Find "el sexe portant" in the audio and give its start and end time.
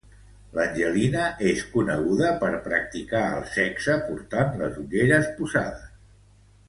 3.35-4.59